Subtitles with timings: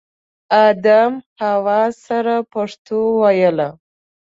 [0.67, 3.69] ادم حوا سره پښتو ویله